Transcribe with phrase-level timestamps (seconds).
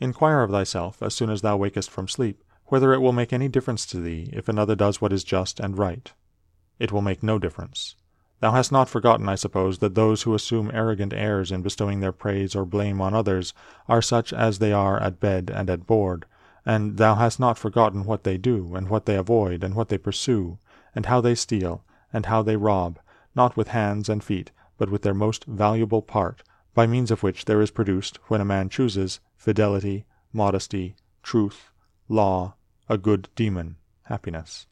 [0.00, 3.48] Inquire of thyself, as soon as thou wakest from sleep, whether it will make any
[3.48, 6.12] difference to thee if another does what is just and right.
[6.78, 7.96] It will make no difference.
[8.40, 12.12] Thou hast not forgotten, I suppose, that those who assume arrogant airs in bestowing their
[12.12, 13.52] praise or blame on others
[13.88, 16.26] are such as they are at bed and at board,
[16.64, 19.98] and thou hast not forgotten what they do, and what they avoid, and what they
[19.98, 20.58] pursue,
[20.94, 23.00] and how they steal, and how they rob,
[23.34, 26.44] not with hands and feet, but with their most valuable part,
[26.78, 31.72] by means of which there is produced, when a man chooses, fidelity, modesty, truth,
[32.08, 32.54] law,
[32.88, 33.74] a good demon,
[34.04, 34.68] happiness.